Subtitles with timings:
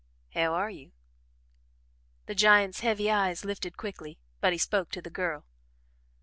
[0.33, 0.93] "How are you?"
[2.25, 5.45] The giant's heavy eyes lifted quickly, but he spoke to the girl.